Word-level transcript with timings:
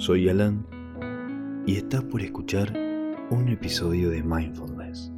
Soy 0.00 0.30
Alan 0.30 0.66
y 1.66 1.76
estás 1.76 2.02
por 2.04 2.22
escuchar 2.22 2.72
un 3.30 3.50
episodio 3.50 4.08
de 4.08 4.22
Mindfulness. 4.22 5.12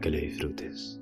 Que 0.00 0.10
le 0.10 0.20
disfrutes. 0.20 1.00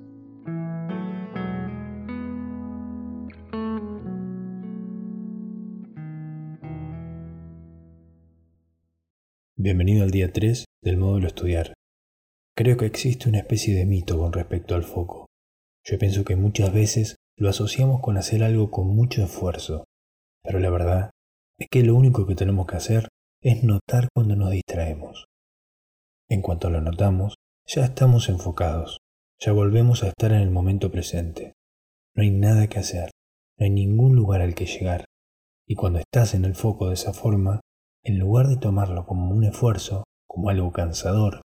Bienvenido 9.55 10.03
al 10.03 10.09
día 10.09 10.33
3 10.33 10.65
del 10.81 10.97
módulo 10.97 11.27
estudiar. 11.27 11.75
Creo 12.57 12.75
que 12.75 12.87
existe 12.87 13.29
una 13.29 13.37
especie 13.37 13.75
de 13.75 13.85
mito 13.85 14.17
con 14.17 14.33
respecto 14.33 14.73
al 14.73 14.81
foco. 14.81 15.27
Yo 15.85 15.99
pienso 15.99 16.25
que 16.25 16.35
muchas 16.35 16.73
veces 16.73 17.17
lo 17.37 17.49
asociamos 17.49 18.01
con 18.01 18.17
hacer 18.17 18.43
algo 18.43 18.71
con 18.71 18.87
mucho 18.87 19.23
esfuerzo, 19.23 19.83
pero 20.43 20.57
la 20.57 20.71
verdad 20.71 21.11
es 21.61 21.67
que 21.69 21.83
lo 21.83 21.93
único 21.93 22.25
que 22.25 22.33
tenemos 22.33 22.65
que 22.65 22.75
hacer 22.75 23.09
es 23.39 23.63
notar 23.63 24.07
cuando 24.15 24.35
nos 24.35 24.49
distraemos. 24.49 25.27
En 26.27 26.41
cuanto 26.41 26.71
lo 26.71 26.81
notamos, 26.81 27.35
ya 27.67 27.85
estamos 27.85 28.29
enfocados, 28.29 28.97
ya 29.39 29.51
volvemos 29.51 30.01
a 30.01 30.07
estar 30.07 30.31
en 30.31 30.41
el 30.41 30.49
momento 30.49 30.89
presente. 30.89 31.53
No 32.15 32.23
hay 32.23 32.31
nada 32.31 32.65
que 32.65 32.79
hacer, 32.79 33.11
no 33.59 33.65
hay 33.65 33.69
ningún 33.69 34.15
lugar 34.15 34.41
al 34.41 34.55
que 34.55 34.65
llegar. 34.65 35.05
Y 35.67 35.75
cuando 35.75 35.99
estás 35.99 36.33
en 36.33 36.45
el 36.45 36.55
foco 36.55 36.87
de 36.87 36.95
esa 36.95 37.13
forma, 37.13 37.59
en 38.03 38.17
lugar 38.17 38.47
de 38.47 38.57
tomarlo 38.57 39.05
como 39.05 39.29
un 39.29 39.43
esfuerzo, 39.43 40.05
como 40.27 40.49
algo 40.49 40.71
cansador, 40.71 41.43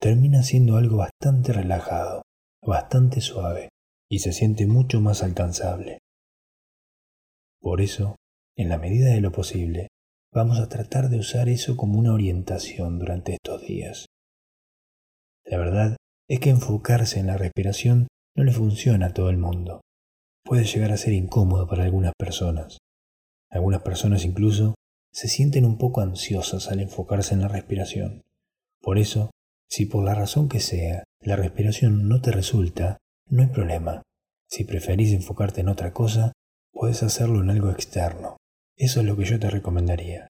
termina 0.00 0.42
siendo 0.42 0.78
algo 0.78 0.96
bastante 0.96 1.52
relajado, 1.52 2.22
bastante 2.62 3.20
suave, 3.20 3.68
y 4.08 4.20
se 4.20 4.32
siente 4.32 4.66
mucho 4.66 5.02
más 5.02 5.22
alcanzable. 5.22 5.98
Por 7.60 7.82
eso, 7.82 8.16
en 8.56 8.68
la 8.68 8.78
medida 8.78 9.10
de 9.10 9.20
lo 9.20 9.32
posible, 9.32 9.88
vamos 10.32 10.58
a 10.60 10.68
tratar 10.68 11.08
de 11.08 11.18
usar 11.18 11.48
eso 11.48 11.76
como 11.76 11.98
una 11.98 12.12
orientación 12.12 12.98
durante 12.98 13.32
estos 13.34 13.62
días. 13.62 14.06
La 15.44 15.58
verdad 15.58 15.96
es 16.28 16.40
que 16.40 16.50
enfocarse 16.50 17.18
en 17.18 17.26
la 17.26 17.36
respiración 17.36 18.06
no 18.36 18.44
le 18.44 18.52
funciona 18.52 19.06
a 19.06 19.12
todo 19.12 19.30
el 19.30 19.38
mundo. 19.38 19.80
Puede 20.44 20.64
llegar 20.64 20.92
a 20.92 20.96
ser 20.96 21.12
incómodo 21.12 21.66
para 21.66 21.84
algunas 21.84 22.12
personas. 22.18 22.78
Algunas 23.50 23.82
personas 23.82 24.24
incluso 24.24 24.74
se 25.12 25.28
sienten 25.28 25.64
un 25.64 25.76
poco 25.76 26.00
ansiosas 26.00 26.68
al 26.68 26.80
enfocarse 26.80 27.34
en 27.34 27.40
la 27.40 27.48
respiración. 27.48 28.22
Por 28.80 28.98
eso, 28.98 29.30
si 29.68 29.86
por 29.86 30.04
la 30.04 30.14
razón 30.14 30.48
que 30.48 30.60
sea 30.60 31.04
la 31.20 31.36
respiración 31.36 32.08
no 32.08 32.20
te 32.20 32.30
resulta, 32.30 32.98
no 33.28 33.42
hay 33.42 33.48
problema. 33.48 34.02
Si 34.48 34.64
preferís 34.64 35.12
enfocarte 35.12 35.60
en 35.60 35.68
otra 35.68 35.92
cosa, 35.92 36.32
puedes 36.72 37.02
hacerlo 37.02 37.40
en 37.40 37.50
algo 37.50 37.70
externo. 37.70 38.36
Eso 38.80 39.00
es 39.00 39.06
lo 39.06 39.14
que 39.14 39.26
yo 39.26 39.38
te 39.38 39.50
recomendaría. 39.50 40.28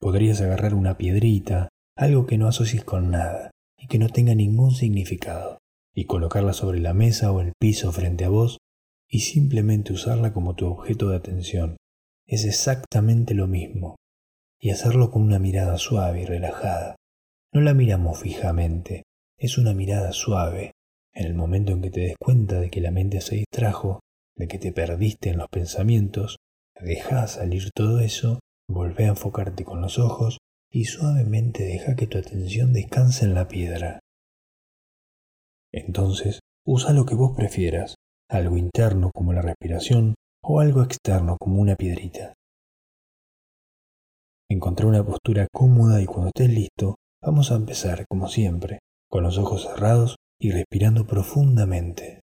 Podrías 0.00 0.40
agarrar 0.40 0.74
una 0.74 0.98
piedrita, 0.98 1.68
algo 1.96 2.26
que 2.26 2.36
no 2.36 2.48
asocies 2.48 2.84
con 2.84 3.12
nada 3.12 3.52
y 3.78 3.86
que 3.86 4.00
no 4.00 4.08
tenga 4.08 4.34
ningún 4.34 4.72
significado, 4.72 5.58
y 5.94 6.06
colocarla 6.06 6.52
sobre 6.52 6.80
la 6.80 6.94
mesa 6.94 7.30
o 7.30 7.40
el 7.40 7.52
piso 7.60 7.92
frente 7.92 8.24
a 8.24 8.28
vos 8.28 8.58
y 9.08 9.20
simplemente 9.20 9.92
usarla 9.92 10.32
como 10.32 10.56
tu 10.56 10.66
objeto 10.66 11.10
de 11.10 11.16
atención. 11.18 11.76
Es 12.26 12.44
exactamente 12.44 13.34
lo 13.34 13.46
mismo, 13.46 13.94
y 14.60 14.70
hacerlo 14.70 15.12
con 15.12 15.22
una 15.22 15.38
mirada 15.38 15.78
suave 15.78 16.22
y 16.22 16.24
relajada. 16.24 16.96
No 17.52 17.60
la 17.60 17.72
miramos 17.72 18.18
fijamente, 18.18 19.04
es 19.38 19.58
una 19.58 19.74
mirada 19.74 20.10
suave. 20.10 20.72
En 21.14 21.26
el 21.26 21.34
momento 21.34 21.70
en 21.70 21.82
que 21.82 21.90
te 21.90 22.00
des 22.00 22.16
cuenta 22.18 22.58
de 22.58 22.68
que 22.68 22.80
la 22.80 22.90
mente 22.90 23.20
se 23.20 23.36
distrajo, 23.36 24.00
de 24.36 24.48
que 24.48 24.58
te 24.58 24.72
perdiste 24.72 25.30
en 25.30 25.38
los 25.38 25.48
pensamientos, 25.48 26.36
Deja 26.80 27.26
salir 27.26 27.70
todo 27.74 28.00
eso, 28.00 28.40
volvé 28.68 29.04
a 29.04 29.08
enfocarte 29.08 29.64
con 29.64 29.80
los 29.80 29.98
ojos 29.98 30.38
y 30.70 30.84
suavemente 30.84 31.64
deja 31.64 31.96
que 31.96 32.06
tu 32.06 32.18
atención 32.18 32.72
descanse 32.72 33.24
en 33.24 33.34
la 33.34 33.48
piedra. 33.48 34.00
Entonces, 35.72 36.40
usa 36.66 36.92
lo 36.92 37.06
que 37.06 37.14
vos 37.14 37.34
prefieras, 37.34 37.94
algo 38.28 38.56
interno 38.56 39.10
como 39.14 39.32
la 39.32 39.42
respiración 39.42 40.14
o 40.42 40.60
algo 40.60 40.82
externo 40.82 41.36
como 41.40 41.60
una 41.60 41.76
piedrita. 41.76 42.34
Encontré 44.50 44.86
una 44.86 45.04
postura 45.04 45.48
cómoda 45.52 46.00
y 46.00 46.06
cuando 46.06 46.28
estés 46.28 46.50
listo, 46.50 46.96
vamos 47.22 47.50
a 47.50 47.56
empezar, 47.56 48.06
como 48.06 48.28
siempre, 48.28 48.80
con 49.10 49.22
los 49.22 49.38
ojos 49.38 49.62
cerrados 49.62 50.16
y 50.40 50.52
respirando 50.52 51.06
profundamente. 51.06 52.20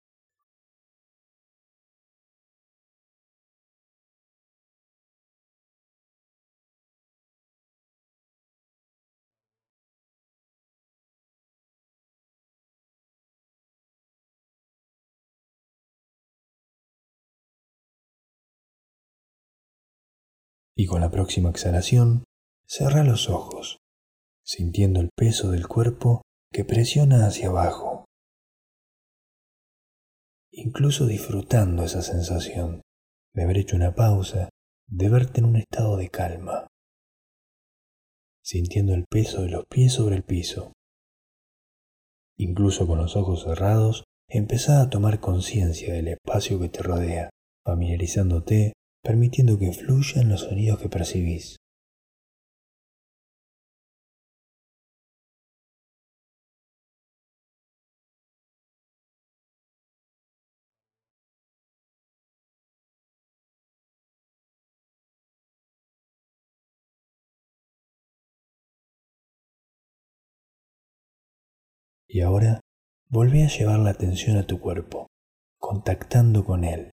Y 20.77 20.85
con 20.85 21.01
la 21.01 21.09
próxima 21.09 21.49
exhalación 21.49 22.23
cerra 22.67 23.03
los 23.03 23.29
ojos, 23.29 23.79
sintiendo 24.43 25.01
el 25.01 25.09
peso 25.17 25.49
del 25.49 25.67
cuerpo 25.67 26.21
que 26.53 26.65
presiona 26.65 27.25
hacia 27.25 27.47
abajo, 27.47 28.05
incluso 30.51 31.07
disfrutando 31.07 31.83
esa 31.83 32.03
sensación 32.03 32.81
de 33.33 33.43
haber 33.43 33.57
hecho 33.57 33.75
una 33.75 33.95
pausa, 33.95 34.49
de 34.87 35.09
verte 35.09 35.39
en 35.39 35.45
un 35.45 35.55
estado 35.55 35.97
de 35.97 36.09
calma, 36.09 36.67
sintiendo 38.43 38.93
el 38.93 39.05
peso 39.09 39.41
de 39.41 39.49
los 39.49 39.65
pies 39.65 39.93
sobre 39.93 40.15
el 40.15 40.23
piso. 40.23 40.73
Incluso 42.37 42.85
con 42.85 42.99
los 42.99 43.15
ojos 43.15 43.43
cerrados, 43.43 44.03
empezá 44.29 44.81
a 44.81 44.89
tomar 44.91 45.19
conciencia 45.19 45.93
del 45.93 46.09
espacio 46.09 46.59
que 46.59 46.69
te 46.69 46.83
rodea, 46.83 47.31
familiarizándote 47.65 48.73
permitiendo 49.03 49.57
que 49.57 49.71
fluyan 49.71 50.29
los 50.29 50.41
sonidos 50.41 50.79
que 50.79 50.89
percibís. 50.89 51.57
Y 72.09 72.21
ahora 72.21 72.61
volvé 73.09 73.43
a 73.43 73.47
llevar 73.47 73.79
la 73.79 73.91
atención 73.91 74.37
a 74.37 74.47
tu 74.47 74.59
cuerpo, 74.59 75.07
contactando 75.59 76.43
con 76.45 76.63
él. 76.63 76.91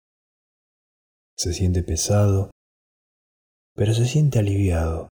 Se 1.37 1.53
siente 1.53 1.83
pesado, 1.83 2.51
pero 3.75 3.93
se 3.93 4.07
siente 4.07 4.39
aliviado, 4.39 5.09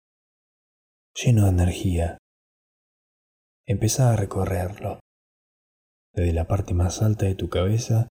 lleno 1.14 1.44
de 1.44 1.50
energía. 1.50 2.18
Empezá 3.66 4.12
a 4.12 4.16
recorrerlo, 4.16 5.00
desde 6.14 6.32
la 6.32 6.46
parte 6.46 6.74
más 6.74 7.02
alta 7.02 7.26
de 7.26 7.34
tu 7.34 7.48
cabeza, 7.48 8.08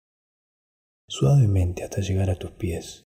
suavemente 1.08 1.84
hasta 1.84 2.02
llegar 2.02 2.30
a 2.30 2.36
tus 2.36 2.52
pies. 2.52 3.04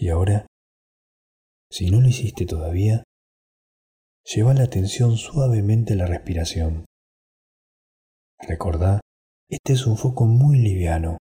Y 0.00 0.10
ahora, 0.10 0.46
si 1.72 1.90
no 1.90 2.00
lo 2.00 2.06
hiciste 2.06 2.46
todavía, 2.46 3.02
lleva 4.24 4.54
la 4.54 4.62
atención 4.62 5.16
suavemente 5.16 5.94
a 5.94 5.96
la 5.96 6.06
respiración. 6.06 6.84
Recordá, 8.38 9.00
este 9.50 9.72
es 9.72 9.88
un 9.88 9.96
foco 9.96 10.26
muy 10.26 10.56
liviano. 10.56 11.18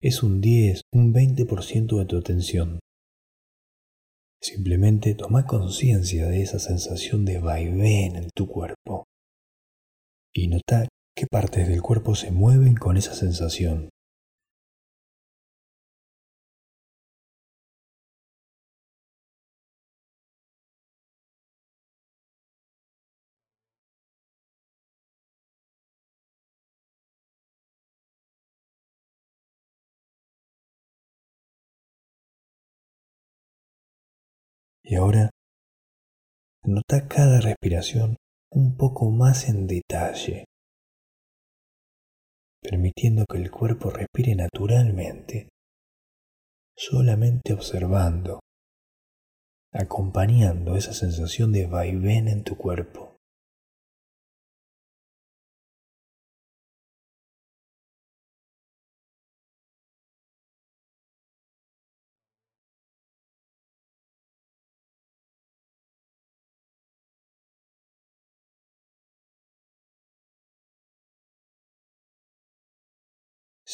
Es 0.00 0.22
un 0.22 0.40
10, 0.40 0.80
un 0.94 1.12
20% 1.12 1.98
de 1.98 2.06
tu 2.06 2.16
atención. 2.16 2.80
Simplemente 4.40 5.14
toma 5.14 5.44
conciencia 5.44 6.28
de 6.28 6.40
esa 6.40 6.58
sensación 6.58 7.26
de 7.26 7.38
vaivén 7.38 8.16
en 8.16 8.30
tu 8.34 8.48
cuerpo 8.48 9.04
y 10.34 10.48
nota 10.48 10.88
qué 11.14 11.26
partes 11.30 11.68
del 11.68 11.82
cuerpo 11.82 12.14
se 12.14 12.30
mueven 12.30 12.76
con 12.76 12.96
esa 12.96 13.12
sensación. 13.12 13.90
Y 34.92 34.96
ahora, 34.96 35.30
nota 36.64 37.08
cada 37.08 37.40
respiración 37.40 38.18
un 38.50 38.76
poco 38.76 39.10
más 39.10 39.48
en 39.48 39.66
detalle, 39.66 40.44
permitiendo 42.60 43.24
que 43.24 43.38
el 43.38 43.50
cuerpo 43.50 43.88
respire 43.88 44.34
naturalmente, 44.34 45.48
solamente 46.76 47.54
observando, 47.54 48.40
acompañando 49.72 50.76
esa 50.76 50.92
sensación 50.92 51.52
de 51.52 51.68
vaivén 51.68 52.28
en 52.28 52.44
tu 52.44 52.58
cuerpo. 52.58 53.11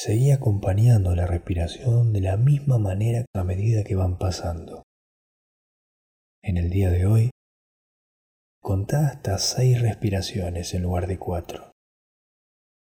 Seguí 0.00 0.31
acompañando 0.31 1.17
la 1.17 1.27
respiración 1.27 2.12
de 2.12 2.21
la 2.21 2.37
misma 2.37 2.79
manera 2.79 3.25
a 3.35 3.43
medida 3.43 3.83
que 3.83 3.97
van 3.97 4.17
pasando. 4.17 4.85
En 6.41 6.56
el 6.56 6.71
día 6.71 6.91
de 6.91 7.05
hoy, 7.05 7.31
contá 8.62 9.09
hasta 9.09 9.37
seis 9.39 9.83
respiraciones 9.83 10.73
en 10.75 10.85
lugar 10.85 11.09
de 11.09 11.19
cuatro, 11.19 11.73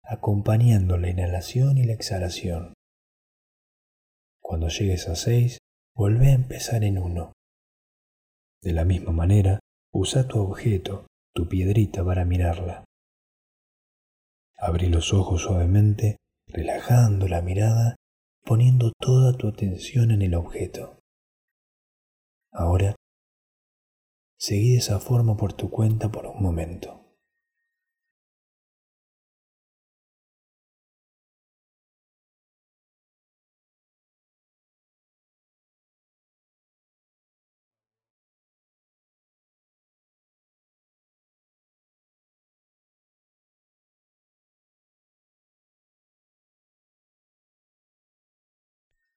acompañando 0.03 0.99
la 0.99 1.08
inhalación 1.08 1.79
y 1.79 1.85
la 1.85 1.93
exhalación. 1.93 2.75
Cuando 4.43 4.67
llegues 4.67 5.09
a 5.09 5.14
seis, 5.14 5.59
volvé 5.94 6.31
a 6.31 6.35
empezar 6.35 6.82
en 6.82 6.99
uno. 6.99 7.35
De 8.61 8.73
la 8.73 8.85
misma 8.85 9.12
manera, 9.12 9.61
usa 9.93 10.26
tu 10.26 10.41
objeto, 10.41 11.06
tu 11.32 11.49
piedrita 11.49 12.05
para 12.05 12.25
mirarla. 12.25 12.85
Abrí 14.59 14.88
los 14.88 15.14
ojos 15.14 15.43
suavemente 15.43 16.17
relajando 16.56 17.29
la 17.29 17.43
mirada, 17.43 17.97
poniendo 18.43 18.91
toda 18.99 19.35
tu 19.35 19.47
atención 19.47 20.11
en 20.11 20.23
el 20.23 20.35
objeto. 20.35 20.99
Ahora, 22.50 22.97
seguí 24.38 24.73
de 24.73 24.79
esa 24.79 24.99
forma 24.99 25.37
por 25.37 25.53
tu 25.53 25.69
cuenta 25.69 26.11
por 26.11 26.26
un 26.26 26.43
momento. 26.43 27.06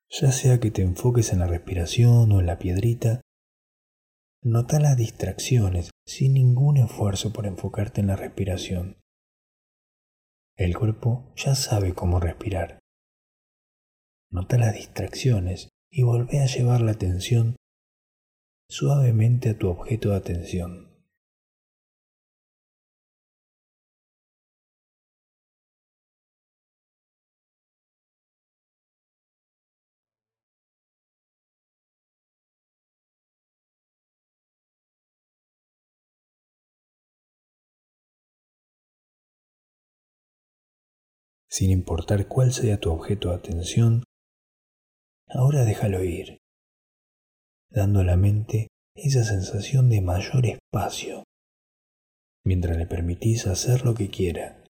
Ya 0.09 0.31
sea 0.31 0.59
que 0.59 0.71
te 0.71 0.81
enfoques 0.81 1.31
en 1.33 1.39
la 1.39 1.47
respiración 1.47 2.31
o 2.31 2.39
en 2.39 2.45
la 2.45 2.57
piedrita, 2.57 3.21
nota 4.43 4.79
las 4.79 4.97
distracciones 4.97 5.91
sin 6.05 6.33
ningún 6.33 6.77
esfuerzo 6.77 7.31
por 7.31 7.45
enfocarte 7.45 8.01
en 8.01 8.07
la 8.07 8.15
respiración. 8.15 8.97
El 10.57 10.77
cuerpo 10.77 11.31
ya 11.35 11.55
sabe 11.55 11.93
cómo 11.93 12.19
respirar. 12.19 12.79
Nota 14.31 14.57
las 14.57 14.73
distracciones 14.73 15.69
y 15.91 16.03
volvé 16.03 16.39
a 16.41 16.45
llevar 16.45 16.81
la 16.81 16.91
atención 16.91 17.55
suavemente 18.69 19.49
a 19.49 19.57
tu 19.57 19.69
objeto 19.69 20.09
de 20.09 20.17
atención. 20.17 20.88
Sin 41.49 41.71
importar 41.71 42.27
cuál 42.27 42.53
sea 42.53 42.79
tu 42.79 42.91
objeto 42.91 43.29
de 43.29 43.35
atención, 43.35 44.03
ahora 45.27 45.65
déjalo 45.65 46.03
ir, 46.03 46.37
dando 47.69 48.01
a 48.01 48.03
la 48.03 48.17
mente 48.17 48.67
esa 48.95 49.23
sensación 49.23 49.89
de 49.89 50.01
mayor 50.01 50.45
espacio, 50.45 51.23
mientras 52.45 52.77
le 52.77 52.85
permitís 52.85 53.47
hacer 53.47 53.85
lo 53.85 53.95
que 53.95 54.09
quiera. 54.09 54.63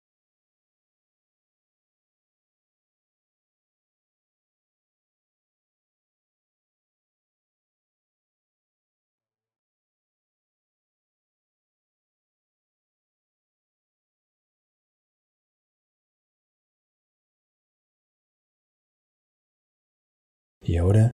Y 20.68 20.76
ahora, 20.76 21.10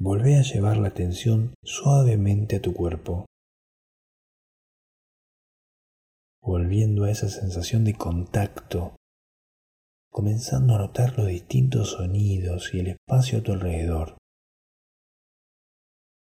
volvé 0.00 0.38
a 0.38 0.42
llevar 0.42 0.78
la 0.78 0.88
atención 0.88 1.52
suavemente 1.62 2.56
a 2.56 2.62
tu 2.62 2.72
cuerpo, 2.72 3.26
volviendo 6.40 7.04
a 7.04 7.10
esa 7.10 7.28
sensación 7.28 7.84
de 7.84 7.92
contacto, 7.92 8.96
comenzando 10.10 10.74
a 10.74 10.78
notar 10.78 11.18
los 11.18 11.26
distintos 11.26 11.90
sonidos 11.90 12.72
y 12.72 12.80
el 12.80 12.96
espacio 12.96 13.40
a 13.40 13.42
tu 13.42 13.52
alrededor. 13.52 14.16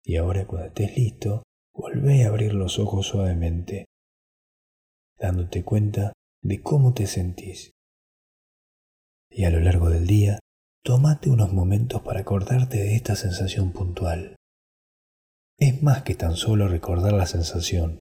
Y 0.05 0.17
ahora 0.17 0.45
cuando 0.45 0.67
estés 0.67 0.97
listo, 0.97 1.45
volvé 1.73 2.25
a 2.25 2.31
abrir 2.31 2.53
los 2.53 2.81
ojos 2.81 3.07
suavemente, 3.07 3.85
dándote 5.21 5.63
cuenta 5.63 6.13
de 6.43 6.61
cómo 6.63 6.95
te 6.95 7.07
sentís. 7.07 7.71
Y 9.31 9.45
a 9.45 9.51
lo 9.51 9.61
largo 9.61 9.89
del 9.89 10.09
día, 10.09 10.41
Tómate 10.87 11.31
unos 11.31 11.53
momentos 11.53 12.01
para 12.03 12.21
acordarte 12.21 12.77
de 12.77 12.95
esta 12.95 13.17
sensación 13.17 13.73
puntual. 13.73 14.37
Es 15.59 15.83
más 15.83 16.05
que 16.05 16.15
tan 16.15 16.37
solo 16.37 16.69
recordar 16.69 17.13
la 17.13 17.27
sensación, 17.27 17.99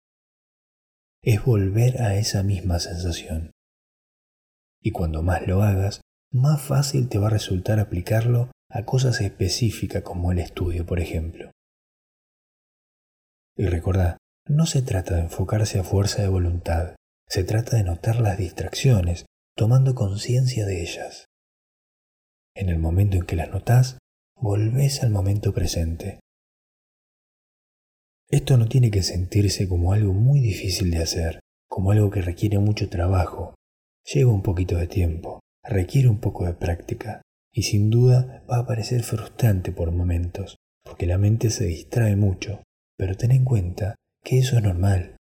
es 1.23 1.43
volver 1.43 1.99
a 2.03 2.15
esa 2.15 2.43
misma 2.43 2.77
sensación. 2.77 3.49
Y 4.83 4.91
cuando 4.91 5.23
más 5.23 5.47
lo 5.47 5.63
hagas, 5.63 6.01
más 6.31 6.61
fácil 6.61 7.09
te 7.09 7.17
va 7.17 7.25
a 7.25 7.31
resultar 7.31 7.79
aplicarlo 7.79 8.51
a 8.69 8.85
cosas 8.85 9.19
específicas 9.19 10.03
como 10.03 10.31
el 10.31 10.37
estudio, 10.37 10.85
por 10.85 10.99
ejemplo. 10.99 11.49
Y 13.57 13.65
recordá, 13.65 14.17
no 14.47 14.67
se 14.67 14.83
trata 14.83 15.15
de 15.15 15.21
enfocarse 15.21 15.79
a 15.79 15.83
fuerza 15.83 16.21
de 16.21 16.27
voluntad, 16.27 16.95
se 17.27 17.43
trata 17.43 17.77
de 17.77 17.83
notar 17.83 18.21
las 18.21 18.37
distracciones, 18.37 19.25
tomando 19.57 19.95
conciencia 19.95 20.67
de 20.67 20.83
ellas. 20.83 21.25
En 22.55 22.69
el 22.69 22.79
momento 22.79 23.17
en 23.17 23.25
que 23.25 23.35
las 23.35 23.50
notas, 23.50 23.97
volvés 24.38 25.03
al 25.03 25.09
momento 25.09 25.53
presente. 25.53 26.21
Esto 28.29 28.57
no 28.57 28.67
tiene 28.67 28.91
que 28.91 29.03
sentirse 29.03 29.67
como 29.67 29.91
algo 29.91 30.13
muy 30.13 30.39
difícil 30.39 30.89
de 30.89 31.00
hacer, 31.00 31.39
como 31.67 31.91
algo 31.91 32.09
que 32.09 32.21
requiere 32.21 32.57
mucho 32.59 32.89
trabajo. 32.89 33.55
Lleva 34.05 34.31
un 34.31 34.41
poquito 34.41 34.77
de 34.77 34.88
tiempo, 34.88 35.41
requiere 35.63 36.07
un 36.07 36.19
poco 36.19 36.45
de 36.45 36.53
práctica 36.53 37.21
y 37.51 37.63
sin 37.63 37.89
duda 37.89 38.45
va 38.50 38.59
a 38.59 38.65
parecer 38.65 39.03
frustrante 39.03 39.74
por 39.74 39.91
momentos, 39.91 40.55
porque 40.83 41.07
la 41.07 41.17
mente 41.17 41.50
se 41.50 41.65
distrae 41.65 42.15
mucho, 42.15 42.63
pero 42.97 43.17
ten 43.17 43.31
en 43.31 43.43
cuenta 43.43 43.95
que 44.24 44.38
eso 44.38 44.55
es 44.55 44.63
normal, 44.63 45.17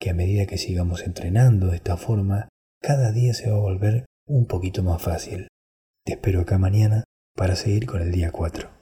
que 0.00 0.10
a 0.10 0.14
medida 0.14 0.46
que 0.46 0.58
sigamos 0.58 1.02
entrenando 1.02 1.68
de 1.68 1.76
esta 1.76 1.96
forma, 1.96 2.48
cada 2.80 3.10
día 3.10 3.34
se 3.34 3.50
va 3.50 3.56
a 3.56 3.60
volver 3.60 4.06
un 4.28 4.46
poquito 4.46 4.84
más 4.84 5.02
fácil. 5.02 5.48
Te 6.06 6.12
espero 6.12 6.42
acá 6.42 6.56
mañana 6.56 7.02
para 7.34 7.56
seguir 7.56 7.84
con 7.84 8.00
el 8.00 8.12
día 8.12 8.30
4. 8.30 8.75